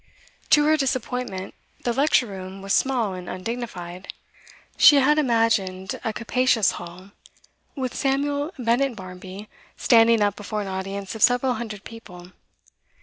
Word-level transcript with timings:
To 0.49 0.63
her 0.65 0.77
disappointment, 0.77 1.53
the 1.83 1.93
lecture 1.93 2.25
room 2.25 2.63
was 2.63 2.73
small 2.73 3.13
and 3.13 3.29
undignified; 3.29 4.11
she 4.75 4.95
had 4.95 5.19
imagined 5.19 5.99
a 6.03 6.11
capacious 6.11 6.71
hall, 6.71 7.11
with 7.75 7.93
Samuel 7.95 8.51
Bennett 8.57 8.95
Barmby 8.95 9.47
standing 9.77 10.23
up 10.23 10.35
before 10.35 10.61
an 10.61 10.67
audience 10.67 11.13
of 11.13 11.21
several 11.21 11.53
hundred 11.53 11.83
people. 11.83 12.31